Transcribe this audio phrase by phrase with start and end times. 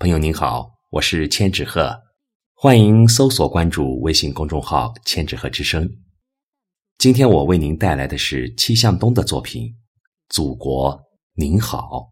[0.00, 1.94] 朋友您好，我是千纸鹤，
[2.54, 5.86] 欢迎搜索关注微信公众号“千纸鹤之声”。
[6.96, 9.64] 今天我为您带来的是戚向东的作品
[10.30, 10.98] 《祖国
[11.34, 12.08] 您好》。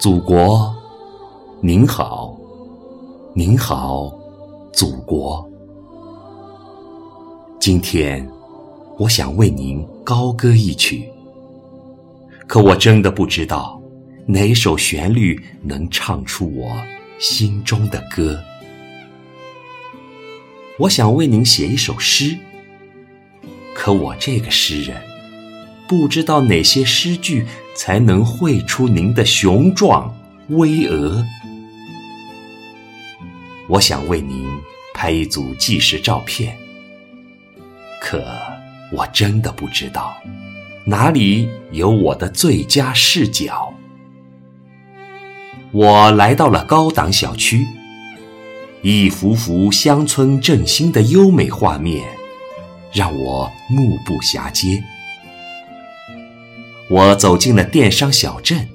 [0.00, 0.73] 祖国，
[1.66, 2.38] 您好，
[3.34, 4.12] 您好，
[4.70, 5.50] 祖国。
[7.58, 8.28] 今天，
[8.98, 11.08] 我想为您高歌一曲，
[12.46, 13.80] 可我真的不知道
[14.26, 16.70] 哪首旋律能唱出我
[17.18, 18.38] 心中的歌。
[20.78, 22.36] 我想为您写一首诗，
[23.74, 25.00] 可我这个诗人，
[25.88, 27.46] 不知道哪些诗句。
[27.76, 30.14] 才能绘出您的雄壮
[30.50, 31.24] 巍峨。
[33.66, 34.46] 我想为您
[34.92, 36.54] 拍一组纪实照片，
[38.00, 38.22] 可
[38.92, 40.14] 我真的不知道
[40.84, 43.72] 哪里有我的最佳视角。
[45.72, 47.66] 我来到了高档小区，
[48.82, 52.06] 一幅幅乡村振兴的优美画面
[52.92, 54.84] 让我目不暇接。
[56.90, 58.68] 我走进了电商小镇，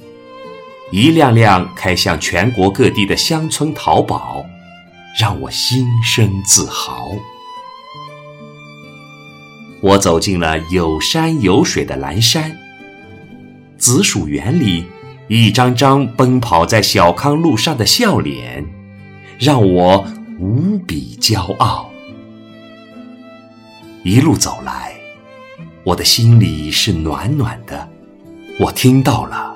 [0.92, 4.44] 一辆辆开向全国各地的乡村淘宝，
[5.20, 7.10] 让我心生自豪。
[9.82, 12.58] 我走进了有山有水的蓝山，
[13.78, 14.86] 紫薯园里
[15.28, 18.66] 一张张奔跑在小康路上的笑脸，
[19.38, 20.08] 让我
[20.40, 21.90] 无比骄傲。
[24.06, 24.94] 一路走来，
[25.84, 27.90] 我的心里是暖暖的。
[28.62, 29.54] 我听到了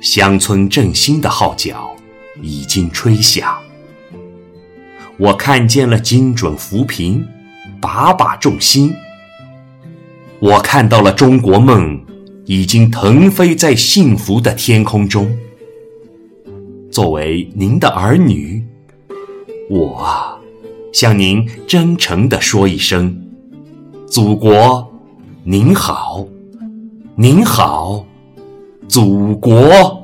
[0.00, 1.94] 乡村振兴的号角
[2.40, 3.58] 已经吹响，
[5.18, 7.26] 我看见了精准扶贫，
[7.80, 8.94] 把把重心，
[10.38, 12.00] 我看到了中国梦
[12.44, 15.28] 已经腾飞在幸福的天空中。
[16.88, 18.64] 作为您的儿女，
[19.68, 20.38] 我啊，
[20.92, 23.20] 向您真诚地说一声：
[24.06, 24.88] 祖国，
[25.42, 26.24] 您好，
[27.16, 28.04] 您好。
[28.86, 29.97] 祖国。